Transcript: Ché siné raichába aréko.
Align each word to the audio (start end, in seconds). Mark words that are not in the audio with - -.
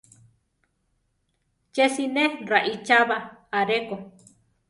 Ché 1.73 1.85
siné 1.95 2.25
raichába 2.49 3.17
aréko. 3.57 3.95